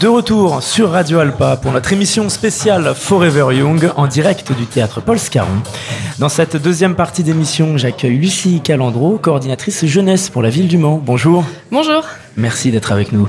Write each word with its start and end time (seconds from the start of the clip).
De 0.00 0.08
retour 0.08 0.62
sur 0.62 0.92
Radio 0.92 1.18
Alpa 1.18 1.58
pour 1.58 1.72
notre 1.72 1.92
émission 1.92 2.30
spéciale 2.30 2.94
Forever 2.94 3.54
Young 3.54 3.90
en 3.96 4.06
direct 4.06 4.50
du 4.50 4.64
théâtre 4.64 5.02
Paul 5.02 5.18
Scarron. 5.18 5.60
Dans 6.18 6.30
cette 6.30 6.56
deuxième 6.56 6.94
partie 6.94 7.22
d'émission, 7.22 7.76
j'accueille 7.76 8.16
Lucie 8.16 8.62
Calandro, 8.62 9.18
coordinatrice 9.18 9.84
jeunesse 9.84 10.30
pour 10.30 10.40
la 10.40 10.48
ville 10.48 10.68
du 10.68 10.78
Mans. 10.78 11.02
Bonjour. 11.04 11.44
Bonjour. 11.70 12.02
Merci 12.38 12.70
d'être 12.70 12.92
avec 12.92 13.12
nous. 13.12 13.28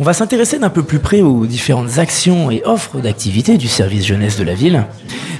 On 0.00 0.04
va 0.04 0.12
s'intéresser 0.12 0.58
d'un 0.58 0.68
peu 0.68 0.82
plus 0.82 0.98
près 0.98 1.22
aux 1.22 1.46
différentes 1.46 1.96
actions 1.96 2.50
et 2.50 2.62
offres 2.66 2.98
d'activités 2.98 3.56
du 3.56 3.68
service 3.68 4.04
jeunesse 4.04 4.36
de 4.36 4.44
la 4.44 4.54
ville. 4.54 4.84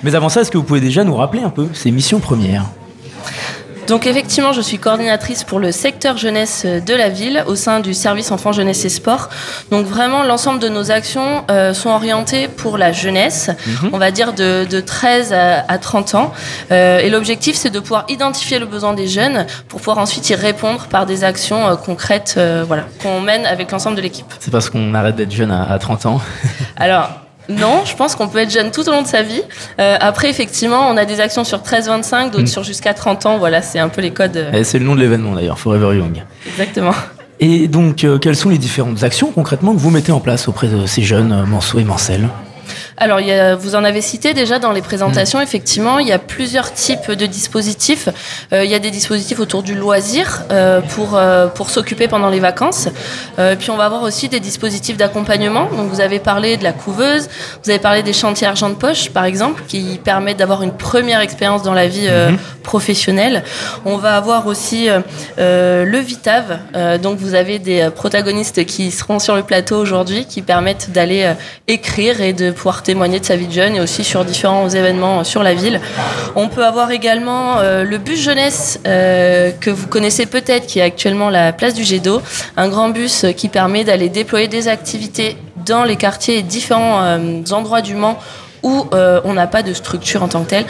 Mais 0.04 0.14
avant 0.14 0.30
ça, 0.30 0.40
est-ce 0.40 0.50
que 0.50 0.56
vous 0.56 0.64
pouvez 0.64 0.80
déjà 0.80 1.04
nous 1.04 1.14
rappeler 1.14 1.42
un 1.42 1.50
peu 1.50 1.68
ces 1.74 1.90
missions 1.90 2.18
premières? 2.18 2.64
Donc 3.86 4.06
effectivement, 4.06 4.52
je 4.52 4.60
suis 4.60 4.78
coordinatrice 4.78 5.44
pour 5.44 5.58
le 5.58 5.72
secteur 5.72 6.16
jeunesse 6.16 6.64
de 6.64 6.94
la 6.94 7.08
ville 7.08 7.44
au 7.46 7.54
sein 7.54 7.80
du 7.80 7.94
service 7.94 8.30
enfants, 8.30 8.52
jeunesse 8.52 8.84
et 8.84 8.88
sport. 8.88 9.28
Donc 9.70 9.86
vraiment, 9.86 10.22
l'ensemble 10.22 10.60
de 10.60 10.68
nos 10.68 10.90
actions 10.90 11.44
euh, 11.50 11.74
sont 11.74 11.90
orientées 11.90 12.48
pour 12.48 12.78
la 12.78 12.92
jeunesse, 12.92 13.50
mhm. 13.66 13.90
on 13.92 13.98
va 13.98 14.10
dire 14.10 14.32
de, 14.32 14.80
13 14.80 15.32
à, 15.32 15.78
30 15.78 16.14
ans. 16.14 16.32
Euh, 16.70 16.98
et 16.98 17.10
l'objectif, 17.10 17.56
c'est 17.56 17.70
de 17.70 17.80
pouvoir 17.80 18.04
identifier 18.08 18.58
le 18.58 18.66
besoin 18.66 18.94
des 18.94 19.08
jeunes 19.08 19.46
pour 19.68 19.80
pouvoir 19.80 19.98
ensuite 19.98 20.28
y 20.30 20.34
répondre 20.34 20.86
par 20.86 21.06
des 21.06 21.24
actions 21.24 21.66
euh, 21.66 21.76
concrètes 21.76 22.38
voilà, 22.66 22.84
qu'on 23.02 23.20
mène 23.20 23.46
avec 23.46 23.70
l'ensemble 23.70 23.96
de 23.96 24.02
l'équipe. 24.02 24.26
C'est 24.38 24.50
parce 24.50 24.70
qu'on 24.70 24.94
arrête 24.94 25.16
d'être 25.16 25.32
jeune 25.32 25.50
à, 25.50 25.70
à 25.70 25.78
30 25.78 26.06
ans 26.06 26.20
Alors, 26.76 27.10
non, 27.58 27.84
je 27.84 27.94
pense 27.94 28.16
qu'on 28.16 28.28
peut 28.28 28.38
être 28.38 28.50
jeune 28.50 28.70
tout 28.70 28.88
au 28.88 28.92
long 28.92 29.02
de 29.02 29.06
sa 29.06 29.22
vie. 29.22 29.42
Euh, 29.80 29.96
après, 30.00 30.30
effectivement, 30.30 30.88
on 30.88 30.96
a 30.96 31.04
des 31.04 31.20
actions 31.20 31.44
sur 31.44 31.58
13-25, 31.58 32.30
d'autres 32.30 32.44
mm. 32.44 32.46
sur 32.46 32.62
jusqu'à 32.62 32.94
30 32.94 33.26
ans. 33.26 33.38
Voilà, 33.38 33.62
c'est 33.62 33.78
un 33.78 33.88
peu 33.88 34.00
les 34.00 34.12
codes. 34.12 34.36
Euh. 34.36 34.64
C'est 34.64 34.78
le 34.78 34.84
nom 34.84 34.94
de 34.94 35.00
l'événement 35.00 35.34
d'ailleurs, 35.34 35.58
Forever 35.58 35.96
Young. 35.96 36.22
Exactement. 36.46 36.94
Et 37.40 37.68
donc, 37.68 38.04
euh, 38.04 38.18
quelles 38.18 38.36
sont 38.36 38.50
les 38.50 38.58
différentes 38.58 39.02
actions 39.02 39.32
concrètement 39.32 39.74
que 39.74 39.78
vous 39.78 39.90
mettez 39.90 40.12
en 40.12 40.20
place 40.20 40.48
auprès 40.48 40.68
de 40.68 40.86
ces 40.86 41.02
jeunes 41.02 41.44
Manceau 41.46 41.78
et 41.78 41.84
Mancel 41.84 42.28
alors, 42.96 43.20
vous 43.58 43.74
en 43.74 43.84
avez 43.84 44.00
cité 44.00 44.34
déjà 44.34 44.58
dans 44.58 44.72
les 44.72 44.82
présentations, 44.82 45.38
mm. 45.38 45.42
effectivement, 45.42 45.98
il 45.98 46.08
y 46.08 46.12
a 46.12 46.18
plusieurs 46.18 46.72
types 46.72 47.10
de 47.10 47.26
dispositifs. 47.26 48.08
Euh, 48.52 48.64
il 48.64 48.70
y 48.70 48.74
a 48.74 48.78
des 48.78 48.90
dispositifs 48.90 49.40
autour 49.40 49.62
du 49.62 49.74
loisir 49.74 50.42
euh, 50.50 50.80
pour, 50.80 51.16
euh, 51.16 51.46
pour 51.48 51.70
s'occuper 51.70 52.08
pendant 52.08 52.30
les 52.30 52.40
vacances. 52.40 52.88
puis 53.58 53.70
on 53.70 53.76
va 53.76 53.84
avoir 53.84 54.02
aussi 54.02 54.28
des 54.28 54.40
dispositifs 54.40 54.96
d'accompagnement. 54.96 55.68
Donc 55.76 55.90
vous 55.90 56.00
avez 56.00 56.18
parlé 56.18 56.56
de 56.56 56.64
la 56.64 56.72
couveuse, 56.72 57.28
vous 57.64 57.70
avez 57.70 57.78
parlé 57.78 58.02
des 58.02 58.12
chantiers 58.12 58.46
argent 58.46 58.68
de 58.68 58.74
poche, 58.74 59.10
par 59.10 59.24
exemple, 59.24 59.62
qui 59.66 60.00
permettent 60.02 60.38
d'avoir 60.38 60.62
une 60.62 60.72
première 60.72 61.20
expérience 61.20 61.62
dans 61.62 61.74
la 61.74 61.86
vie 61.86 62.06
mm-hmm. 62.06 62.61
Professionnelle. 62.62 63.42
On 63.84 63.96
va 63.96 64.16
avoir 64.16 64.46
aussi 64.46 64.88
le 65.38 65.98
Vitav. 65.98 66.58
donc 67.02 67.18
vous 67.18 67.34
avez 67.34 67.58
des 67.58 67.88
protagonistes 67.94 68.64
qui 68.64 68.90
seront 68.90 69.18
sur 69.18 69.36
le 69.36 69.42
plateau 69.42 69.76
aujourd'hui, 69.76 70.26
qui 70.26 70.42
permettent 70.42 70.90
d'aller 70.92 71.32
écrire 71.68 72.20
et 72.20 72.32
de 72.32 72.50
pouvoir 72.50 72.82
témoigner 72.82 73.20
de 73.20 73.24
sa 73.24 73.36
vie 73.36 73.46
de 73.46 73.52
jeune 73.52 73.76
et 73.76 73.80
aussi 73.80 74.04
sur 74.04 74.24
différents 74.24 74.68
événements 74.68 75.24
sur 75.24 75.42
la 75.42 75.54
ville. 75.54 75.80
On 76.36 76.48
peut 76.48 76.64
avoir 76.64 76.90
également 76.90 77.58
euh, 77.58 77.84
le 77.84 77.98
bus 77.98 78.20
jeunesse 78.20 78.80
euh, 78.86 79.50
que 79.60 79.70
vous 79.70 79.86
connaissez 79.86 80.26
peut-être, 80.26 80.66
qui 80.66 80.78
est 80.78 80.82
actuellement 80.82 81.30
la 81.30 81.52
place 81.52 81.74
du 81.74 81.84
Jet 81.84 82.02
un 82.56 82.68
grand 82.68 82.88
bus 82.88 83.26
qui 83.36 83.48
permet 83.48 83.84
d'aller 83.84 84.08
déployer 84.08 84.48
des 84.48 84.68
activités 84.68 85.36
dans 85.64 85.84
les 85.84 85.96
quartiers 85.96 86.38
et 86.38 86.42
différents 86.42 87.02
euh, 87.02 87.42
endroits 87.52 87.82
du 87.82 87.94
Mans 87.94 88.18
où 88.64 88.86
on 88.92 89.32
n'a 89.32 89.48
pas 89.48 89.64
de 89.64 89.72
structure 89.72 90.22
en 90.22 90.28
tant 90.28 90.44
que 90.44 90.50
telle. 90.50 90.64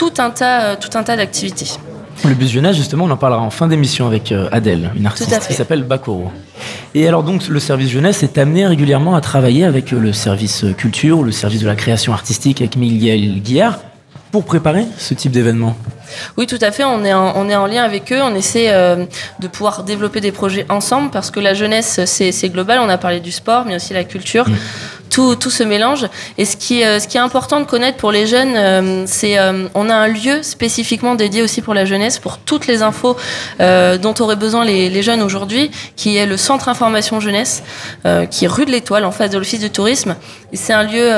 Tout 0.00 0.14
un 0.16 0.30
tas, 0.30 0.76
tout 0.76 0.96
un 0.96 1.02
tas 1.02 1.14
d'activités. 1.14 1.66
Le 2.24 2.32
bus 2.32 2.50
jeunesse, 2.50 2.74
justement, 2.74 3.04
on 3.04 3.10
en 3.10 3.18
parlera 3.18 3.42
en 3.42 3.50
fin 3.50 3.68
d'émission 3.68 4.06
avec 4.06 4.32
Adèle, 4.50 4.92
une 4.96 5.04
artiste 5.04 5.46
qui 5.46 5.52
s'appelle 5.52 5.82
Bakoro. 5.82 6.32
Et 6.94 7.06
alors 7.06 7.22
donc 7.22 7.48
le 7.48 7.60
service 7.60 7.90
jeunesse 7.90 8.22
est 8.22 8.38
amené 8.38 8.66
régulièrement 8.66 9.14
à 9.14 9.20
travailler 9.20 9.64
avec 9.64 9.90
le 9.90 10.14
service 10.14 10.64
culture, 10.78 11.22
le 11.22 11.32
service 11.32 11.60
de 11.60 11.66
la 11.66 11.74
création 11.74 12.14
artistique 12.14 12.62
avec 12.62 12.76
Miguel 12.76 13.42
Guillard 13.42 13.78
pour 14.32 14.44
préparer 14.44 14.86
ce 14.96 15.12
type 15.12 15.32
d'événement. 15.32 15.76
Oui, 16.36 16.46
tout 16.46 16.58
à 16.60 16.70
fait. 16.70 16.84
On 16.84 17.04
est 17.04 17.12
en, 17.12 17.32
on 17.36 17.48
est 17.48 17.56
en 17.56 17.66
lien 17.66 17.82
avec 17.82 18.12
eux. 18.12 18.20
On 18.22 18.34
essaie 18.34 18.68
euh, 18.70 19.04
de 19.38 19.48
pouvoir 19.48 19.82
développer 19.84 20.20
des 20.20 20.32
projets 20.32 20.66
ensemble 20.68 21.10
parce 21.10 21.30
que 21.30 21.40
la 21.40 21.54
jeunesse, 21.54 22.00
c'est 22.04 22.48
global. 22.48 22.80
On 22.82 22.88
a 22.88 22.98
parlé 22.98 23.20
du 23.20 23.32
sport, 23.32 23.64
mais 23.66 23.76
aussi 23.76 23.92
la 23.92 24.04
culture. 24.04 24.48
Mmh 24.48 24.54
tout, 25.10 25.34
tout 25.34 25.50
se 25.50 25.62
mélange. 25.62 26.06
Et 26.38 26.44
ce 26.44 26.56
qui, 26.56 26.84
euh, 26.84 27.00
ce 27.00 27.08
qui 27.08 27.16
est 27.16 27.20
important 27.20 27.60
de 27.60 27.66
connaître 27.66 27.98
pour 27.98 28.12
les 28.12 28.26
jeunes, 28.26 28.54
euh, 28.56 29.04
c'est 29.06 29.38
euh, 29.38 29.66
on 29.74 29.90
a 29.90 29.94
un 29.94 30.08
lieu 30.08 30.42
spécifiquement 30.42 31.16
dédié 31.16 31.42
aussi 31.42 31.60
pour 31.60 31.74
la 31.74 31.84
jeunesse, 31.84 32.18
pour 32.18 32.38
toutes 32.38 32.66
les 32.66 32.82
infos 32.82 33.16
dont 33.58 34.14
auraient 34.20 34.36
besoin 34.36 34.64
les, 34.64 34.88
les 34.88 35.02
jeunes 35.02 35.22
aujourd'hui, 35.22 35.70
qui 35.96 36.16
est 36.16 36.26
le 36.26 36.36
Centre 36.36 36.68
Information 36.68 37.18
Jeunesse, 37.18 37.62
qui 38.30 38.44
est 38.44 38.48
rue 38.48 38.64
de 38.64 38.70
l'Étoile, 38.70 39.04
en 39.04 39.10
face 39.10 39.30
de 39.30 39.38
l'Office 39.38 39.60
du 39.60 39.70
Tourisme. 39.70 40.14
C'est 40.52 40.72
un 40.72 40.84
lieu 40.84 41.10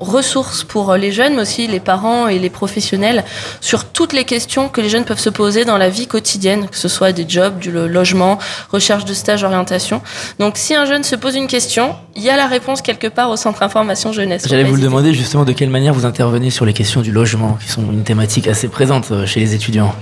ressource 0.00 0.64
pour 0.64 0.94
les 0.94 1.12
jeunes, 1.12 1.34
mais 1.34 1.42
aussi 1.42 1.66
les 1.66 1.80
parents 1.80 2.28
et 2.28 2.38
les 2.38 2.48
professionnels, 2.48 3.24
sur 3.60 3.84
toutes 3.84 4.14
les 4.14 4.17
questions 4.24 4.68
que 4.68 4.80
les 4.80 4.88
jeunes 4.88 5.04
peuvent 5.04 5.18
se 5.18 5.30
poser 5.30 5.64
dans 5.64 5.78
la 5.78 5.88
vie 5.88 6.06
quotidienne, 6.06 6.68
que 6.68 6.76
ce 6.76 6.88
soit 6.88 7.12
des 7.12 7.26
jobs, 7.28 7.58
du 7.58 7.70
logement, 7.70 8.38
recherche 8.70 9.04
de 9.04 9.14
stage, 9.14 9.44
orientation. 9.44 10.00
Donc 10.38 10.56
si 10.56 10.74
un 10.74 10.84
jeune 10.84 11.04
se 11.04 11.16
pose 11.16 11.34
une 11.36 11.46
question, 11.46 11.94
il 12.16 12.22
y 12.22 12.30
a 12.30 12.36
la 12.36 12.46
réponse 12.46 12.82
quelque 12.82 13.06
part 13.06 13.30
au 13.30 13.36
Centre 13.36 13.62
Information 13.62 14.12
Jeunesse. 14.12 14.46
J'allais 14.48 14.64
vous 14.64 14.74
le 14.74 14.82
demander 14.82 15.14
justement 15.14 15.44
de 15.44 15.52
quelle 15.52 15.70
manière 15.70 15.94
vous 15.94 16.04
intervenez 16.04 16.50
sur 16.50 16.64
les 16.64 16.72
questions 16.72 17.00
du 17.00 17.12
logement, 17.12 17.56
qui 17.62 17.68
sont 17.68 17.82
une 17.82 18.02
thématique 18.02 18.48
assez 18.48 18.68
présente 18.68 19.10
euh, 19.12 19.26
chez 19.26 19.40
les 19.40 19.54
étudiants. 19.54 19.94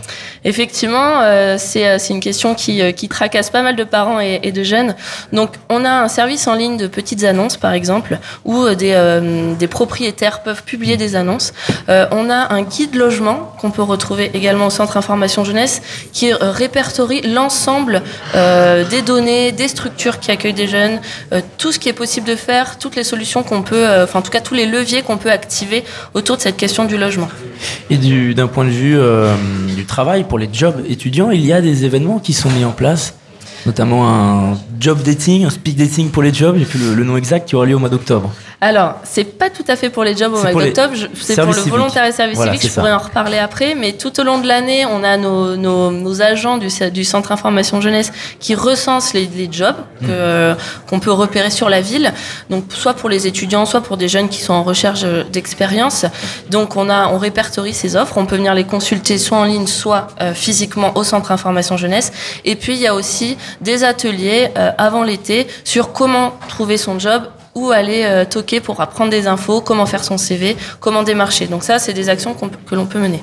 Effectivement, 0.44 1.20
euh, 1.20 1.56
euh, 1.76 1.96
c'est 1.98 2.12
une 2.12 2.20
question 2.20 2.54
qui, 2.54 2.80
qui, 2.94 3.08
tracasse 3.08 3.50
pas 3.50 3.62
mal 3.62 3.76
de 3.76 3.84
parents 3.84 4.20
et, 4.20 4.52
de 4.52 4.62
jeunes. 4.62 4.94
Donc, 5.32 5.50
on 5.68 5.84
a 5.84 5.90
un 5.90 6.08
service 6.08 6.46
en 6.46 6.54
ligne 6.54 6.76
de 6.76 6.86
petites 6.86 7.24
annonces, 7.24 7.56
par 7.56 7.72
exemple, 7.72 8.18
où 8.44 8.68
des, 8.70 9.20
des 9.58 9.68
propriétaires 9.68 10.42
peuvent 10.42 10.62
publier 10.62 10.96
des 10.96 11.16
annonces. 11.16 11.52
on 11.88 12.30
a 12.30 12.52
un 12.52 12.62
guide 12.62 12.94
logement 12.94 13.52
qu'on 13.60 13.70
peut 13.70 13.82
retrouver 13.82 14.05
également 14.34 14.66
au 14.66 14.70
Centre 14.70 14.96
Information 14.96 15.44
Jeunesse, 15.44 15.82
qui 16.12 16.32
répertorie 16.32 17.22
l'ensemble 17.22 18.02
des 18.34 19.02
données, 19.02 19.52
des 19.52 19.68
structures 19.68 20.18
qui 20.20 20.30
accueillent 20.30 20.52
des 20.52 20.68
jeunes, 20.68 21.00
tout 21.58 21.72
ce 21.72 21.78
qui 21.78 21.88
est 21.88 21.92
possible 21.92 22.26
de 22.26 22.36
faire, 22.36 22.78
toutes 22.78 22.96
les 22.96 23.04
solutions 23.04 23.42
qu'on 23.42 23.62
peut, 23.62 23.88
euh, 23.88 24.04
enfin 24.04 24.18
en 24.20 24.22
tout 24.22 24.30
cas 24.30 24.40
tous 24.40 24.54
les 24.54 24.66
leviers 24.66 25.02
qu'on 25.02 25.16
peut 25.16 25.30
activer 25.30 25.84
autour 26.14 26.36
de 26.36 26.42
cette 26.42 26.56
question 26.56 26.84
du 26.84 26.96
logement. 26.96 27.28
Et 27.90 27.96
d'un 28.34 28.46
point 28.48 28.64
de 28.64 28.70
vue 28.70 28.98
euh, 28.98 29.34
du 29.74 29.84
travail 29.84 30.24
pour 30.24 30.38
les 30.38 30.48
jobs 30.52 30.82
étudiants, 30.88 31.30
il 31.30 31.44
y 31.44 31.52
a 31.52 31.60
des 31.60 31.84
événements 31.84 32.18
qui 32.18 32.32
sont 32.32 32.50
mis 32.50 32.64
en 32.64 32.72
place 32.72 33.14
notamment 33.64 34.08
un 34.08 34.56
job 34.78 35.02
dating, 35.02 35.44
un 35.44 35.50
speed 35.50 35.76
dating 35.76 36.10
pour 36.10 36.22
les 36.22 36.32
jobs, 36.32 36.56
et 36.56 36.64
puis 36.64 36.78
le, 36.78 36.94
le 36.94 37.02
nom 37.02 37.16
exact 37.16 37.48
qui 37.48 37.56
aura 37.56 37.66
lieu 37.66 37.74
au 37.74 37.80
mois 37.80 37.88
d'octobre. 37.88 38.32
Alors, 38.60 38.94
c'est 39.04 39.24
pas 39.24 39.50
tout 39.50 39.64
à 39.68 39.76
fait 39.76 39.90
pour 39.90 40.02
les 40.02 40.16
jobs 40.16 40.32
au 40.32 40.40
mois 40.40 40.52
d'octobre, 40.52 40.94
c'est 41.14 41.36
pour 41.36 41.52
le 41.52 41.60
volontariat 41.60 42.12
service 42.12 42.40
civique, 42.40 42.62
je 42.62 42.72
pourrais 42.72 42.92
en 42.92 42.98
reparler 42.98 43.38
après, 43.38 43.74
mais 43.74 43.92
tout 43.92 44.18
au 44.18 44.24
long 44.24 44.38
de 44.38 44.46
l'année, 44.46 44.86
on 44.86 45.04
a 45.04 45.16
nos, 45.16 45.56
nos, 45.56 46.22
agents 46.22 46.56
du, 46.56 46.68
du, 46.90 47.04
Centre 47.04 47.32
Information 47.32 47.80
Jeunesse 47.80 48.12
qui 48.40 48.54
recensent 48.54 49.12
les, 49.12 49.26
les 49.26 49.48
jobs 49.50 49.76
hmm. 50.00 50.08
qu'on 50.88 51.00
peut 51.00 51.12
repérer 51.12 51.50
sur 51.50 51.68
la 51.68 51.82
ville, 51.82 52.12
donc 52.48 52.64
soit 52.70 52.94
pour 52.94 53.10
les 53.10 53.26
étudiants, 53.26 53.66
soit 53.66 53.82
pour 53.82 53.96
des 53.98 54.08
jeunes 54.08 54.28
qui 54.28 54.40
sont 54.40 54.54
en 54.54 54.62
recherche 54.62 55.04
d'expérience. 55.30 56.06
Donc 56.50 56.76
on, 56.76 56.88
a, 56.88 57.08
on 57.08 57.18
répertorie 57.18 57.74
ces 57.74 57.96
offres, 57.96 58.16
on 58.16 58.26
peut 58.26 58.36
venir 58.36 58.54
les 58.54 58.64
consulter 58.64 59.18
soit 59.18 59.38
en 59.38 59.44
ligne, 59.44 59.66
soit 59.66 60.08
euh, 60.20 60.34
physiquement 60.34 60.96
au 60.96 61.04
Centre 61.04 61.32
Information 61.32 61.76
Jeunesse. 61.76 62.12
Et 62.44 62.56
puis 62.56 62.74
il 62.74 62.80
y 62.80 62.86
a 62.86 62.94
aussi 62.94 63.36
des 63.60 63.84
ateliers 63.84 64.48
euh, 64.56 64.70
avant 64.78 65.02
l'été 65.02 65.46
sur 65.64 65.92
comment 65.92 66.38
trouver 66.48 66.76
son 66.76 66.98
job 66.98 67.24
où 67.56 67.72
aller 67.72 68.02
euh, 68.04 68.24
toquer 68.24 68.60
pour 68.60 68.80
apprendre 68.80 69.10
des 69.10 69.26
infos, 69.26 69.60
comment 69.60 69.86
faire 69.86 70.04
son 70.04 70.18
CV, 70.18 70.56
comment 70.78 71.02
démarcher. 71.02 71.46
Donc 71.46 71.64
ça, 71.64 71.80
c'est 71.80 71.94
des 71.94 72.08
actions 72.08 72.34
que 72.34 72.74
l'on 72.74 72.86
peut 72.86 73.00
mener. 73.00 73.22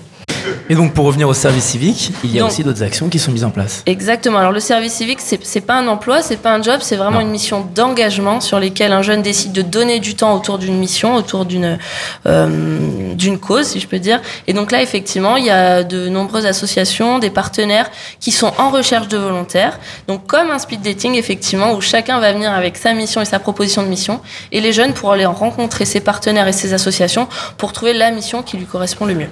Et 0.69 0.75
donc 0.75 0.93
pour 0.93 1.05
revenir 1.05 1.27
au 1.27 1.33
service 1.33 1.63
civique, 1.63 2.11
il 2.23 2.33
y 2.33 2.39
a 2.39 2.45
aussi 2.45 2.63
d'autres 2.63 2.83
actions 2.83 3.09
qui 3.09 3.19
sont 3.19 3.31
mises 3.31 3.43
en 3.43 3.51
place. 3.51 3.83
Exactement. 3.85 4.37
Alors 4.37 4.51
le 4.51 4.59
service 4.59 4.93
civique, 4.93 5.19
c'est 5.21 5.61
pas 5.61 5.75
un 5.75 5.87
emploi, 5.87 6.21
c'est 6.21 6.37
pas 6.37 6.53
un 6.53 6.61
job, 6.61 6.79
c'est 6.81 6.95
vraiment 6.95 7.19
une 7.19 7.29
mission 7.29 7.65
d'engagement 7.75 8.41
sur 8.41 8.59
lesquelles 8.59 8.91
un 8.91 9.01
jeune 9.01 9.21
décide 9.21 9.51
de 9.51 9.61
donner 9.61 9.99
du 9.99 10.15
temps 10.15 10.35
autour 10.35 10.57
d'une 10.57 10.77
mission, 10.77 11.15
autour 11.15 11.45
d'une 11.45 11.77
euh, 12.25 13.13
d'une 13.15 13.39
cause, 13.39 13.67
si 13.67 13.79
je 13.79 13.87
peux 13.87 13.99
dire. 13.99 14.21
Et 14.47 14.53
donc 14.53 14.71
là, 14.71 14.81
effectivement, 14.81 15.37
il 15.37 15.45
y 15.45 15.49
a 15.49 15.83
de 15.83 16.09
nombreuses 16.09 16.45
associations, 16.45 17.19
des 17.19 17.29
partenaires 17.29 17.89
qui 18.19 18.31
sont 18.31 18.51
en 18.57 18.69
recherche 18.69 19.07
de 19.07 19.17
volontaires. 19.17 19.79
Donc 20.07 20.27
comme 20.27 20.49
un 20.49 20.59
speed 20.59 20.81
dating, 20.81 21.15
effectivement, 21.15 21.73
où 21.73 21.81
chacun 21.81 22.19
va 22.19 22.33
venir 22.33 22.51
avec 22.51 22.77
sa 22.77 22.93
mission 22.93 23.21
et 23.21 23.25
sa 23.25 23.39
proposition 23.39 23.83
de 23.83 23.87
mission, 23.87 24.21
et 24.51 24.61
les 24.61 24.73
jeunes 24.73 24.93
pourront 24.93 25.13
aller 25.13 25.25
rencontrer 25.25 25.85
ses 25.85 25.99
partenaires 25.99 26.47
et 26.47 26.53
ses 26.53 26.73
associations 26.73 27.27
pour 27.57 27.73
trouver 27.73 27.93
la 27.93 28.11
mission 28.11 28.41
qui 28.43 28.57
lui 28.57 28.65
correspond 28.65 29.05
le 29.05 29.15
mieux. 29.15 29.29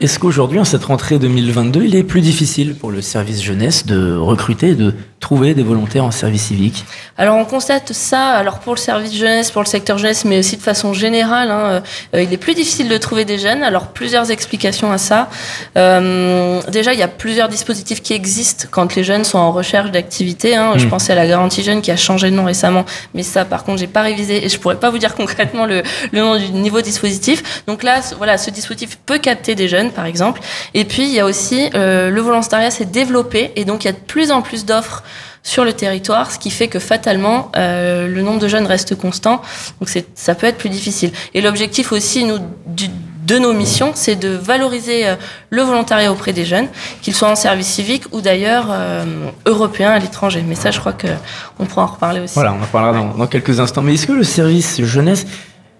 Est-ce 0.00 0.18
qu'aujourd'hui, 0.18 0.47
en 0.56 0.64
cette 0.64 0.84
rentrée 0.84 1.18
2022, 1.18 1.84
il 1.84 1.94
est 1.94 2.02
plus 2.02 2.22
difficile 2.22 2.74
pour 2.74 2.90
le 2.90 3.02
service 3.02 3.42
jeunesse 3.42 3.84
de 3.84 4.16
recruter, 4.16 4.74
de 4.74 4.94
trouver 5.20 5.54
des 5.54 5.62
volontaires 5.62 6.04
en 6.04 6.10
service 6.10 6.44
civique 6.44 6.84
Alors 7.16 7.36
on 7.36 7.44
constate 7.44 7.92
ça, 7.92 8.30
alors 8.30 8.60
pour 8.60 8.74
le 8.74 8.78
service 8.78 9.14
jeunesse, 9.14 9.50
pour 9.50 9.62
le 9.62 9.66
secteur 9.66 9.98
jeunesse, 9.98 10.24
mais 10.24 10.38
aussi 10.38 10.56
de 10.56 10.62
façon 10.62 10.92
générale, 10.92 11.50
hein, 11.50 11.82
euh, 12.14 12.22
il 12.22 12.32
est 12.32 12.38
plus 12.38 12.54
difficile 12.54 12.88
de 12.88 12.96
trouver 12.96 13.24
des 13.24 13.38
jeunes. 13.38 13.62
Alors 13.62 13.88
plusieurs 13.88 14.30
explications 14.30 14.92
à 14.92 14.98
ça. 14.98 15.28
Euh, 15.76 16.60
déjà, 16.68 16.92
il 16.92 16.98
y 16.98 17.02
a 17.02 17.08
plusieurs 17.08 17.48
dispositifs 17.48 18.02
qui 18.02 18.12
existent 18.12 18.66
quand 18.70 18.94
les 18.94 19.04
jeunes 19.04 19.24
sont 19.24 19.38
en 19.38 19.52
recherche 19.52 19.90
d'activité. 19.90 20.54
Hein. 20.54 20.72
Je 20.76 20.86
hmm. 20.86 20.90
pensais 20.90 21.12
à 21.12 21.16
la 21.16 21.26
garantie 21.26 21.62
jeune 21.62 21.82
qui 21.82 21.90
a 21.90 21.96
changé 21.96 22.30
de 22.30 22.36
nom 22.36 22.44
récemment, 22.44 22.84
mais 23.14 23.22
ça, 23.22 23.44
par 23.44 23.64
contre, 23.64 23.80
j'ai 23.80 23.86
pas 23.86 24.02
révisé 24.02 24.44
et 24.44 24.48
je 24.48 24.58
pourrais 24.58 24.78
pas 24.78 24.90
vous 24.90 24.98
dire 24.98 25.14
concrètement 25.14 25.66
le, 25.66 25.82
le 26.12 26.20
nom 26.20 26.36
du 26.36 26.50
niveau 26.52 26.80
dispositif. 26.80 27.62
Donc 27.66 27.82
là, 27.82 28.00
voilà, 28.16 28.38
ce 28.38 28.50
dispositif 28.50 28.98
peut 29.04 29.18
capter 29.18 29.54
des 29.54 29.68
jeunes 29.68 29.90
par 29.90 30.06
exemple. 30.06 30.40
Et 30.74 30.84
puis, 30.84 31.02
il 31.02 31.12
y 31.12 31.20
a 31.20 31.24
aussi 31.24 31.70
euh, 31.74 32.10
le 32.10 32.20
volontariat 32.20 32.70
s'est 32.70 32.84
développé 32.84 33.52
et 33.56 33.64
donc 33.64 33.84
il 33.84 33.88
y 33.88 33.90
a 33.90 33.92
de 33.92 33.98
plus 33.98 34.30
en 34.30 34.42
plus 34.42 34.64
d'offres 34.64 35.02
sur 35.42 35.64
le 35.64 35.72
territoire, 35.72 36.30
ce 36.30 36.38
qui 36.38 36.50
fait 36.50 36.68
que 36.68 36.78
fatalement, 36.78 37.50
euh, 37.56 38.06
le 38.06 38.22
nombre 38.22 38.38
de 38.38 38.48
jeunes 38.48 38.66
reste 38.66 38.94
constant. 38.94 39.42
Donc 39.80 39.88
ça 40.14 40.34
peut 40.34 40.46
être 40.46 40.58
plus 40.58 40.68
difficile. 40.68 41.10
Et 41.34 41.40
l'objectif 41.40 41.92
aussi, 41.92 42.24
nous, 42.24 42.38
de 42.66 43.38
nos 43.38 43.52
missions, 43.52 43.92
c'est 43.94 44.16
de 44.16 44.28
valoriser 44.28 45.06
euh, 45.06 45.16
le 45.50 45.62
volontariat 45.62 46.10
auprès 46.10 46.32
des 46.32 46.44
jeunes, 46.44 46.68
qu'ils 47.02 47.14
soient 47.14 47.30
en 47.30 47.36
service 47.36 47.68
civique 47.68 48.04
ou 48.12 48.20
d'ailleurs 48.20 48.68
euh, 48.70 49.04
européens 49.46 49.90
à 49.90 49.98
l'étranger. 49.98 50.44
Mais 50.46 50.54
ça, 50.54 50.70
je 50.70 50.80
crois 50.80 50.94
qu'on 50.94 51.64
pourra 51.66 51.82
en 51.82 51.86
reparler 51.86 52.20
aussi. 52.20 52.34
Voilà, 52.34 52.54
on 52.58 52.62
en 52.62 52.66
parlera 52.66 52.92
dans, 52.92 53.14
dans 53.16 53.26
quelques 53.26 53.60
instants. 53.60 53.82
Mais 53.82 53.94
est-ce 53.94 54.06
que 54.06 54.12
le 54.12 54.24
service 54.24 54.82
jeunesse 54.82 55.26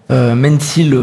mène-t-il 0.09 0.99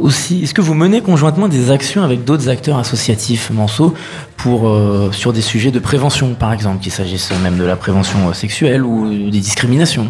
aussi, 0.00 0.42
est-ce 0.42 0.54
que 0.54 0.60
vous 0.60 0.74
menez 0.74 1.00
conjointement 1.00 1.48
des 1.48 1.70
actions 1.70 2.02
avec 2.02 2.24
d'autres 2.24 2.48
acteurs 2.48 2.78
associatifs, 2.78 3.50
Manceau, 3.50 3.94
pour, 4.36 4.68
euh, 4.68 5.10
sur 5.12 5.32
des 5.32 5.40
sujets 5.40 5.70
de 5.70 5.78
prévention, 5.78 6.34
par 6.34 6.52
exemple, 6.52 6.82
qu'il 6.82 6.92
s'agisse 6.92 7.32
même 7.42 7.58
de 7.58 7.64
la 7.64 7.76
prévention 7.76 8.28
euh, 8.28 8.32
sexuelle 8.32 8.82
ou 8.82 9.30
des 9.30 9.40
discriminations? 9.40 10.08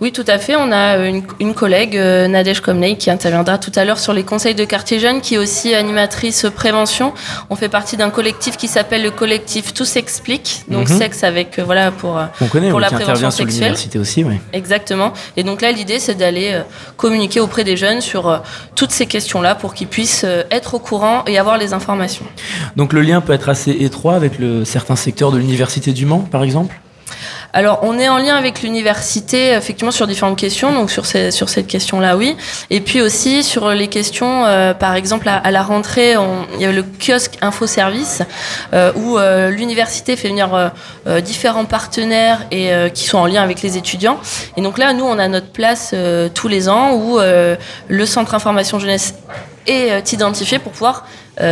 Oui, 0.00 0.12
tout 0.12 0.24
à 0.26 0.38
fait. 0.38 0.56
On 0.56 0.72
a 0.72 0.96
une, 1.38 1.54
collègue, 1.54 1.96
euh, 1.96 2.28
Nadège 2.28 2.60
Komnei, 2.60 2.96
qui 2.96 3.10
interviendra 3.10 3.58
tout 3.58 3.72
à 3.76 3.84
l'heure 3.84 3.98
sur 3.98 4.12
les 4.12 4.24
conseils 4.24 4.54
de 4.54 4.64
quartier 4.64 4.98
jeunes, 4.98 5.20
qui 5.20 5.34
est 5.34 5.38
aussi 5.38 5.74
animatrice 5.74 6.46
prévention. 6.54 7.12
On 7.50 7.56
fait 7.56 7.68
partie 7.68 7.96
d'un 7.96 8.10
collectif 8.10 8.56
qui 8.56 8.68
s'appelle 8.68 9.02
le 9.02 9.10
collectif 9.10 9.74
Tout 9.74 9.84
s'explique, 9.84 10.64
donc 10.68 10.88
mhm. 10.88 10.98
sexe 10.98 11.24
avec 11.24 11.58
euh, 11.58 11.64
voilà 11.64 11.90
pour 11.90 12.18
euh, 12.18 12.24
On 12.40 12.46
connaît, 12.46 12.70
pour 12.70 12.80
la 12.80 12.90
prévention 12.90 13.30
sexuelle. 13.30 13.74
Aussi, 13.96 14.24
oui. 14.24 14.34
Exactement. 14.52 15.12
Et 15.36 15.42
donc 15.42 15.62
là, 15.62 15.72
l'idée, 15.72 15.98
c'est 15.98 16.14
d'aller 16.14 16.60
communiquer 16.96 17.40
auprès 17.40 17.64
des 17.64 17.76
jeunes 17.76 18.00
sur 18.00 18.42
toutes 18.74 18.90
ces 18.90 19.06
questions-là 19.06 19.54
pour 19.54 19.74
qu'ils 19.74 19.86
puissent 19.86 20.26
être 20.50 20.74
au 20.74 20.78
courant 20.78 21.24
et 21.26 21.38
avoir 21.38 21.58
les 21.58 21.72
informations. 21.72 22.24
Donc 22.76 22.92
le 22.92 23.02
lien 23.02 23.20
peut 23.20 23.32
être 23.32 23.48
assez 23.48 23.70
étroit 23.70 24.14
avec 24.14 24.38
le, 24.38 24.64
certains 24.64 24.96
secteurs 24.96 25.32
de 25.32 25.38
l'université 25.38 25.92
du 25.92 26.06
Mans, 26.06 26.20
par 26.20 26.42
exemple? 26.42 26.74
Alors, 27.54 27.80
on 27.82 27.98
est 27.98 28.08
en 28.08 28.16
lien 28.16 28.36
avec 28.36 28.62
l'université, 28.62 29.52
effectivement, 29.52 29.90
sur 29.90 30.06
différentes 30.06 30.38
questions. 30.38 30.72
Donc, 30.72 30.90
sur, 30.90 31.04
sur 31.04 31.48
cette 31.48 31.66
question-là, 31.66 32.16
oui. 32.16 32.34
Et 32.70 32.80
puis 32.80 33.02
aussi 33.02 33.42
sur 33.42 33.68
les 33.70 33.88
questions, 33.88 34.46
euh, 34.46 34.72
par 34.72 34.94
exemple, 34.94 35.28
à, 35.28 35.50
la 35.50 35.62
rentrée, 35.62 36.14
il 36.54 36.60
y 36.60 36.64
a 36.64 36.72
le 36.72 36.82
kiosque 36.82 37.36
info 37.42 37.66
service 37.66 38.22
euh, 38.72 38.92
où 38.96 39.18
euh, 39.18 39.50
l'université 39.50 40.16
fait 40.16 40.28
venir 40.28 40.72
différents 41.22 41.64
partenaires 41.64 42.46
et 42.50 42.70
qui 42.94 43.04
sont 43.04 43.18
en 43.18 43.26
lien 43.26 43.42
avec 43.42 43.62
les 43.62 43.76
étudiants. 43.76 44.18
Et 44.56 44.62
donc 44.62 44.78
là, 44.78 44.92
nous, 44.92 45.04
on 45.04 45.18
a 45.18 45.28
notre 45.28 45.50
place 45.50 45.94
tous 46.34 46.48
les 46.48 46.68
ans 46.68 46.94
où 46.94 47.18
le 47.18 48.06
centre 48.06 48.34
information 48.34 48.78
jeunesse 48.78 49.14
est 49.66 50.12
identifié 50.12 50.58
pour 50.58 50.72
pouvoir 50.72 51.06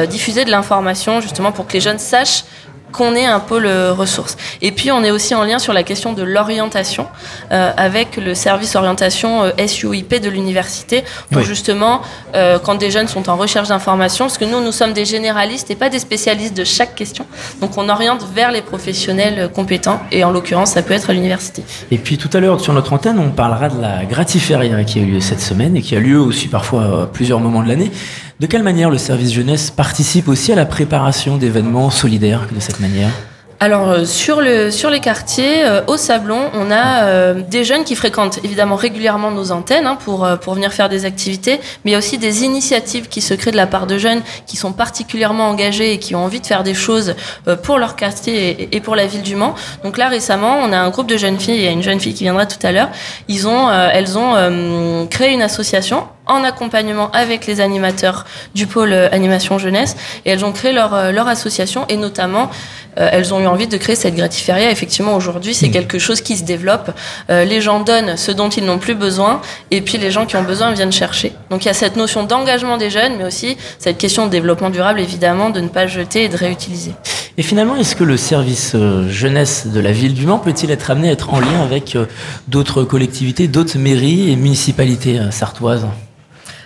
diffuser 0.08 0.44
de 0.44 0.50
l'information, 0.50 1.20
justement, 1.20 1.52
pour 1.52 1.66
que 1.66 1.74
les 1.74 1.80
jeunes 1.80 1.98
sachent 1.98 2.44
qu'on 2.92 3.14
ait 3.14 3.26
un 3.26 3.40
pôle 3.40 3.66
ressources. 3.66 4.36
Et 4.62 4.72
puis 4.72 4.90
on 4.90 5.02
est 5.04 5.10
aussi 5.10 5.34
en 5.34 5.44
lien 5.44 5.58
sur 5.58 5.72
la 5.72 5.82
question 5.82 6.12
de 6.12 6.22
l'orientation 6.22 7.06
euh, 7.52 7.72
avec 7.76 8.16
le 8.16 8.34
service 8.34 8.76
orientation 8.76 9.42
euh, 9.42 9.66
SUIP 9.66 10.20
de 10.20 10.28
l'université 10.28 11.04
pour 11.30 11.42
justement 11.42 12.02
euh, 12.34 12.58
quand 12.58 12.74
des 12.76 12.90
jeunes 12.90 13.08
sont 13.08 13.28
en 13.28 13.36
recherche 13.36 13.68
d'informations, 13.68 14.26
parce 14.26 14.38
que 14.38 14.44
nous 14.44 14.62
nous 14.62 14.72
sommes 14.72 14.92
des 14.92 15.04
généralistes 15.04 15.70
et 15.70 15.76
pas 15.76 15.88
des 15.88 15.98
spécialistes 15.98 16.56
de 16.56 16.64
chaque 16.64 16.94
question, 16.94 17.26
donc 17.60 17.76
on 17.76 17.88
oriente 17.88 18.26
vers 18.34 18.50
les 18.50 18.62
professionnels 18.62 19.50
compétents 19.52 20.00
et 20.10 20.24
en 20.24 20.30
l'occurrence 20.30 20.72
ça 20.72 20.82
peut 20.82 20.94
être 20.94 21.10
à 21.10 21.12
l'université. 21.12 21.62
Et 21.90 21.98
puis 21.98 22.18
tout 22.18 22.30
à 22.32 22.40
l'heure 22.40 22.60
sur 22.60 22.72
notre 22.72 22.92
antenne 22.92 23.18
on 23.18 23.30
parlera 23.30 23.68
de 23.68 23.80
la 23.80 24.04
gratiféria 24.04 24.84
qui 24.84 24.98
a 24.98 25.02
eu 25.02 25.06
lieu 25.06 25.20
cette 25.20 25.40
semaine 25.40 25.76
et 25.76 25.82
qui 25.82 25.96
a 25.96 26.00
lieu 26.00 26.20
aussi 26.20 26.48
parfois 26.48 27.02
à 27.02 27.06
plusieurs 27.06 27.40
moments 27.40 27.62
de 27.62 27.68
l'année. 27.68 27.90
De 28.40 28.46
quelle 28.46 28.62
manière 28.62 28.88
le 28.88 28.96
service 28.96 29.34
jeunesse 29.34 29.70
participe 29.70 30.26
aussi 30.26 30.50
à 30.50 30.54
la 30.54 30.64
préparation 30.64 31.36
d'événements 31.36 31.90
solidaires 31.90 32.46
de 32.50 32.58
cette 32.58 32.80
manière? 32.80 33.10
Alors 33.62 33.90
euh, 33.90 34.04
sur 34.06 34.40
le 34.40 34.70
sur 34.70 34.88
les 34.88 35.00
quartiers 35.00 35.66
euh, 35.66 35.82
au 35.86 35.98
Sablon, 35.98 36.48
on 36.54 36.70
a 36.70 37.02
euh, 37.02 37.42
des 37.46 37.64
jeunes 37.64 37.84
qui 37.84 37.94
fréquentent 37.94 38.38
évidemment 38.42 38.76
régulièrement 38.76 39.30
nos 39.30 39.52
antennes 39.52 39.86
hein, 39.86 39.98
pour 40.02 40.26
pour 40.40 40.54
venir 40.54 40.72
faire 40.72 40.88
des 40.88 41.04
activités, 41.04 41.60
mais 41.84 41.90
il 41.90 41.92
y 41.92 41.94
a 41.94 41.98
aussi 41.98 42.16
des 42.16 42.42
initiatives 42.42 43.08
qui 43.08 43.20
se 43.20 43.34
créent 43.34 43.50
de 43.50 43.58
la 43.58 43.66
part 43.66 43.86
de 43.86 43.98
jeunes 43.98 44.22
qui 44.46 44.56
sont 44.56 44.72
particulièrement 44.72 45.50
engagés 45.50 45.92
et 45.92 45.98
qui 45.98 46.14
ont 46.14 46.24
envie 46.24 46.40
de 46.40 46.46
faire 46.46 46.62
des 46.62 46.72
choses 46.72 47.16
pour 47.62 47.76
leur 47.76 47.94
quartier 47.94 48.74
et, 48.74 48.80
pour 48.80 48.96
la 48.96 49.06
ville 49.06 49.20
du 49.20 49.36
Mans. 49.36 49.54
Donc 49.84 49.98
là 49.98 50.08
récemment, 50.08 50.60
on 50.62 50.72
a 50.72 50.78
un 50.78 50.88
groupe 50.88 51.08
de 51.08 51.18
jeunes 51.18 51.38
filles, 51.38 51.56
il 51.56 51.64
y 51.64 51.68
a 51.68 51.72
une 51.72 51.82
jeune 51.82 52.00
fille 52.00 52.14
qui 52.14 52.24
viendra 52.24 52.46
tout 52.46 52.66
à 52.66 52.72
l'heure. 52.72 52.88
Ils 53.28 53.46
ont 53.46 53.70
elles 53.70 54.16
ont 54.16 55.06
créé 55.10 55.34
une 55.34 55.42
association 55.42 56.04
en 56.30 56.44
accompagnement 56.44 57.10
avec 57.12 57.46
les 57.46 57.60
animateurs 57.60 58.24
du 58.54 58.66
pôle 58.66 58.92
animation 58.92 59.58
jeunesse 59.58 59.96
et 60.24 60.30
elles 60.30 60.44
ont 60.44 60.52
créé 60.52 60.72
leur 60.72 61.12
leur 61.12 61.28
association 61.28 61.84
et 61.88 61.96
notamment 61.96 62.50
euh, 62.98 63.08
elles 63.12 63.32
ont 63.32 63.40
eu 63.40 63.46
envie 63.46 63.66
de 63.66 63.76
créer 63.76 63.96
cette 63.96 64.14
gratiféria. 64.14 64.70
Effectivement, 64.70 65.14
aujourd'hui, 65.14 65.54
c'est 65.54 65.68
hmm. 65.68 65.72
quelque 65.72 65.98
chose 65.98 66.20
qui 66.20 66.36
se 66.36 66.44
développe. 66.44 66.90
Euh, 67.30 67.44
les 67.44 67.60
gens 67.60 67.80
donnent 67.80 68.16
ce 68.16 68.32
dont 68.32 68.48
ils 68.48 68.64
n'ont 68.64 68.78
plus 68.78 68.94
besoin, 68.94 69.40
et 69.70 69.80
puis 69.80 69.98
les 69.98 70.10
gens 70.10 70.26
qui 70.26 70.36
ont 70.36 70.42
besoin 70.42 70.72
viennent 70.72 70.92
chercher. 70.92 71.32
Donc 71.50 71.64
il 71.64 71.68
y 71.68 71.70
a 71.70 71.74
cette 71.74 71.96
notion 71.96 72.24
d'engagement 72.24 72.76
des 72.76 72.90
jeunes, 72.90 73.16
mais 73.18 73.24
aussi 73.24 73.56
cette 73.78 73.98
question 73.98 74.26
de 74.26 74.30
développement 74.30 74.70
durable, 74.70 75.00
évidemment, 75.00 75.50
de 75.50 75.60
ne 75.60 75.68
pas 75.68 75.86
jeter 75.86 76.24
et 76.24 76.28
de 76.28 76.36
réutiliser. 76.36 76.92
Et 77.38 77.42
finalement, 77.42 77.76
est-ce 77.76 77.96
que 77.96 78.04
le 78.04 78.16
service 78.16 78.72
euh, 78.74 79.08
jeunesse 79.08 79.68
de 79.68 79.80
la 79.80 79.92
ville 79.92 80.14
du 80.14 80.26
Mans 80.26 80.38
peut-il 80.38 80.70
être 80.70 80.90
amené 80.90 81.08
à 81.08 81.12
être 81.12 81.32
en 81.32 81.40
lien 81.40 81.62
avec 81.62 81.96
d'autres 82.48 82.82
collectivités, 82.82 83.48
d'autres 83.48 83.78
mairies 83.78 84.30
et 84.30 84.36
municipalités 84.36 85.20
sartoises? 85.30 85.86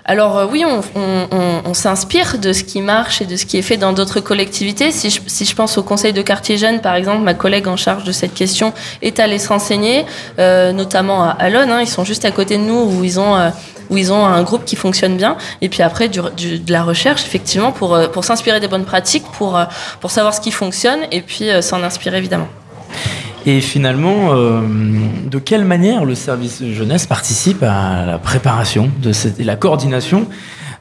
Alors 0.06 0.37
euh, 0.37 0.47
oui, 0.47 0.65
on, 0.67 1.75
s'inspire 1.75 2.39
de 2.39 2.53
ce 2.53 2.62
qui 2.62 2.81
marche 2.81 3.23
et 3.23 3.27
de 3.27 3.37
ce 3.37 3.47
qui 3.47 3.56
est 3.56 3.62
fait 3.62 3.77
dans 3.77 3.93
d'autres 3.93 4.21
collectivités. 4.21 4.93
Si 4.93 5.11
je, 5.11 5.55
pense 5.55 5.79
au 5.79 5.83
Conseil 5.83 6.12
de 6.12 6.23
quartier 6.23 6.56
jeune, 6.56 6.81
par 6.81 6.95
exemple, 6.95 7.23
ma 7.23 7.35
collègue 7.35 7.67
en 7.69 7.77
charge 7.77 8.05
de 8.05 8.12
cette 8.12 8.35
question 8.35 8.73
est 9.03 9.19
allée 9.19 9.39
se 9.39 9.49
renseigner, 9.49 10.05
euh, 10.39 10.73
notamment 10.73 11.25
à 11.25 11.31
Alonne. 11.31 11.71
Hein. 11.71 11.81
ils 11.81 11.89
sont 11.89 12.05
juste 12.05 12.25
à 12.25 12.31
côté 12.31 12.59
de 12.59 12.62
nous 12.62 12.81
où 12.81 13.05
ils 13.05 13.19
ont... 13.19 13.37
Euh, 13.37 13.51
où 13.91 13.99
ils 13.99 14.15
ont 14.15 14.25
un 14.25 14.43
groupe 14.43 14.65
qui 14.65 14.77
fonctionne 14.77 15.19
bien, 15.19 15.37
et 15.61 15.69
puis 15.69 15.83
après 15.83 16.09
de 16.09 16.73
la 16.73 16.83
recherche, 16.83 17.23
effectivement, 17.27 17.71
pour, 17.71 17.99
pour 18.12 18.25
s'inspirer 18.25 18.59
des 18.59 18.67
bonnes 18.67 18.87
pratiques, 18.87 19.27
pour, 19.37 19.61
pour 20.00 20.11
savoir 20.11 20.33
ce 20.33 20.41
qui 20.41 20.53
fonctionne, 20.53 21.00
et 21.12 21.21
puis 21.21 21.50
s'en 21.61 21.83
inspirer 21.83 22.17
évidemment. 22.17 22.49
Et 23.46 23.61
finalement, 23.61 24.32
euh, 24.32 24.61
de 25.31 25.38
quelle 25.38 25.64
manière 25.64 26.05
le 26.05 26.14
service 26.14 26.64
jeunesse 26.73 27.06
participe 27.06 27.62
à 27.62 28.06
la 28.06 28.19
préparation 28.19 28.91
de 29.02 29.12
cette, 29.12 29.38
et 29.38 29.44
la 29.44 29.56
coordination 29.56 30.26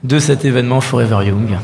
de 0.03 0.17
cet 0.17 0.45
événement 0.45 0.79
Forever 0.79 1.27
Young? 1.27 1.57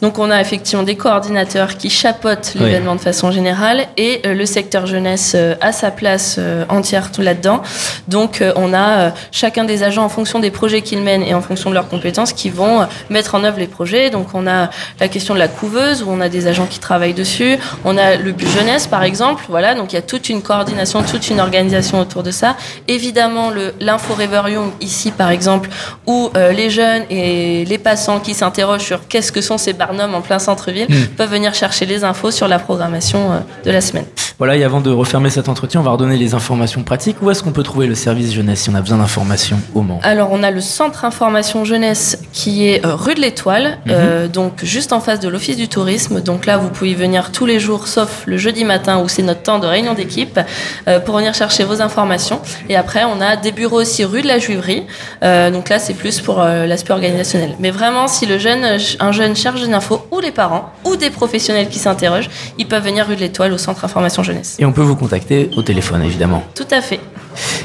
Donc 0.00 0.18
on 0.18 0.30
a 0.30 0.40
effectivement 0.40 0.84
des 0.84 0.96
coordinateurs 0.96 1.76
qui 1.76 1.90
chapeautent 1.90 2.54
l'événement 2.54 2.94
de 2.94 3.00
façon 3.00 3.30
générale 3.30 3.86
et 3.96 4.20
euh, 4.26 4.34
le 4.34 4.46
secteur 4.46 4.86
jeunesse 4.86 5.32
euh, 5.34 5.54
a 5.60 5.72
sa 5.72 5.90
place 5.90 6.36
euh, 6.38 6.64
entière 6.68 7.10
tout 7.10 7.22
là-dedans. 7.22 7.62
Donc 8.06 8.42
on 8.56 8.74
a 8.74 9.12
chacun 9.32 9.64
des 9.64 9.82
agents 9.82 10.04
en 10.04 10.08
fonction 10.08 10.38
des 10.38 10.50
projets 10.50 10.82
qu'ils 10.82 11.02
mènent 11.02 11.22
et 11.22 11.34
en 11.34 11.40
fonction 11.40 11.70
de 11.70 11.74
leurs 11.74 11.88
compétences 11.88 12.32
qui 12.32 12.50
vont 12.50 12.86
mettre 13.10 13.34
en 13.34 13.44
œuvre 13.44 13.58
les 13.58 13.66
projets. 13.66 14.10
Donc 14.10 14.28
on 14.34 14.46
a 14.46 14.70
la 15.00 15.08
question 15.08 15.34
de 15.34 15.38
la 15.38 15.48
couveuse 15.48 16.02
où 16.02 16.10
on 16.10 16.20
a 16.20 16.28
des 16.28 16.46
agents 16.46 16.66
qui 16.66 16.78
travaillent 16.78 17.14
dessus. 17.14 17.58
On 17.84 17.96
a 17.96 18.16
le 18.16 18.32
but 18.32 18.48
jeunesse 18.48 18.86
par 18.86 19.02
exemple. 19.02 19.44
Voilà, 19.48 19.74
donc 19.74 19.92
il 19.92 19.96
y 19.96 19.98
a 19.98 20.02
toute 20.02 20.28
une 20.28 20.42
coordination, 20.42 21.02
toute 21.02 21.28
une 21.28 21.40
organisation 21.40 22.00
autour 22.00 22.22
de 22.22 22.30
ça. 22.30 22.56
Évidemment 22.86 23.50
le 23.50 23.74
l'info 23.80 24.14
Young 24.20 24.70
ici 24.80 25.10
par 25.10 25.30
exemple 25.30 25.68
où 26.06 26.30
les 26.34 26.70
jeunes 26.70 27.04
et 27.10 27.64
les 27.64 27.78
passants 27.78 28.20
qui 28.20 28.34
s'interrogent 28.34 28.84
sur 28.84 29.08
qu'est-ce 29.08 29.32
que 29.32 29.40
sont 29.40 29.58
ces 29.58 29.72
en 29.88 30.20
plein 30.20 30.38
centre-ville 30.38 30.86
hmm. 30.88 31.16
peuvent 31.16 31.30
venir 31.30 31.54
chercher 31.54 31.86
les 31.86 32.04
infos 32.04 32.30
sur 32.30 32.48
la 32.48 32.58
programmation 32.58 33.32
euh, 33.32 33.38
de 33.64 33.70
la 33.70 33.80
semaine. 33.80 34.06
Voilà, 34.38 34.56
et 34.56 34.62
avant 34.62 34.80
de 34.80 34.90
refermer 34.92 35.30
cet 35.30 35.48
entretien, 35.48 35.80
on 35.80 35.82
va 35.82 35.90
redonner 35.90 36.16
les 36.16 36.32
informations 36.32 36.84
pratiques. 36.84 37.16
Où 37.22 37.28
est-ce 37.28 37.42
qu'on 37.42 37.50
peut 37.50 37.64
trouver 37.64 37.88
le 37.88 37.96
service 37.96 38.32
jeunesse 38.32 38.60
si 38.60 38.70
on 38.70 38.74
a 38.76 38.80
besoin 38.80 38.98
d'informations 38.98 39.58
au 39.74 39.82
Mans? 39.82 39.98
Alors, 40.04 40.28
on 40.30 40.44
a 40.44 40.52
le 40.52 40.60
centre 40.60 41.04
information 41.04 41.64
jeunesse 41.64 42.20
qui 42.32 42.68
est 42.68 42.86
euh, 42.86 42.94
rue 42.94 43.16
de 43.16 43.20
l'Étoile, 43.20 43.78
mhm. 43.84 43.92
euh, 43.92 44.28
donc 44.28 44.62
juste 44.62 44.92
en 44.92 45.00
face 45.00 45.18
de 45.18 45.28
l'Office 45.28 45.56
du 45.56 45.66
tourisme. 45.66 46.20
Donc 46.20 46.46
là, 46.46 46.56
vous 46.56 46.68
pouvez 46.68 46.94
venir 46.94 47.32
tous 47.32 47.46
les 47.46 47.58
jours, 47.58 47.88
sauf 47.88 48.22
le 48.26 48.36
jeudi 48.36 48.64
matin 48.64 49.00
où 49.00 49.08
c'est 49.08 49.24
notre 49.24 49.42
temps 49.42 49.58
de 49.58 49.66
réunion 49.66 49.94
d'équipe, 49.94 50.38
euh, 50.86 51.00
pour 51.00 51.16
venir 51.16 51.34
chercher 51.34 51.64
vos 51.64 51.82
informations. 51.82 52.40
Et 52.68 52.76
après, 52.76 53.02
on 53.02 53.20
a 53.20 53.34
des 53.34 53.50
bureaux 53.50 53.80
aussi 53.80 54.04
rue 54.04 54.22
de 54.22 54.28
la 54.28 54.38
Juiverie. 54.38 54.84
donc 55.20 55.68
là, 55.68 55.80
c'est 55.80 55.94
plus 55.94 56.20
pour 56.20 56.38
l'aspect 56.38 56.92
organisationnel. 56.92 57.56
Mais 57.58 57.72
vraiment, 57.72 58.06
si 58.06 58.24
le 58.24 58.38
jeune, 58.38 58.78
un 59.00 59.12
jeune 59.12 59.34
cherche 59.34 59.64
une 59.64 59.74
info, 59.74 60.06
ou 60.12 60.20
les 60.20 60.30
parents, 60.30 60.70
ou 60.84 60.94
des 60.94 61.10
professionnels 61.10 61.68
qui 61.68 61.80
s'interrogent, 61.80 62.30
ils 62.56 62.66
peuvent 62.66 62.84
venir 62.84 63.04
rue 63.08 63.16
de 63.16 63.20
l'Étoile 63.20 63.52
au 63.52 63.58
centre 63.58 63.84
information 63.84 64.22
jeunesse. 64.28 64.56
Et 64.58 64.64
on 64.64 64.72
peut 64.72 64.82
vous 64.82 64.96
contacter 64.96 65.50
au 65.56 65.62
téléphone, 65.62 66.02
évidemment. 66.02 66.44
Tout 66.54 66.66
à 66.70 66.80
fait. 66.80 67.00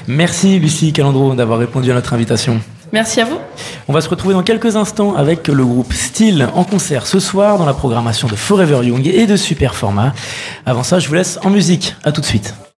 Merci 0.08 0.60
Lucie 0.60 0.94
Calandro 0.94 1.34
d'avoir 1.34 1.60
répondu 1.60 1.92
à 1.92 1.96
notre 1.96 2.14
invitation. 2.14 2.60
Merci 2.92 3.22
à 3.22 3.26
vous. 3.26 3.40
On 3.88 3.94
va 3.94 4.02
se 4.02 4.10
retrouver 4.10 4.36
dans 4.36 4.44
quelques 4.44 4.76
instants 4.76 5.16
avec 5.16 5.48
le 5.48 5.66
groupe 5.66 5.94
Style 5.94 6.48
en 6.54 6.64
concert 6.64 7.08
ce 7.08 7.20
soir 7.20 7.58
dans 7.58 7.66
la 7.66 7.74
programmation 7.74 8.28
de 8.28 8.36
Forever 8.36 8.86
Young 8.86 9.08
et 9.08 9.26
de 9.26 9.36
Super 9.36 9.74
Format. 9.74 10.14
Avant 10.66 10.84
ça, 10.84 11.00
je 11.00 11.08
vous 11.08 11.16
laisse 11.16 11.40
en 11.44 11.50
musique. 11.50 11.96
À 12.04 12.12
tout 12.12 12.22
de 12.22 12.26
suite. 12.26 12.54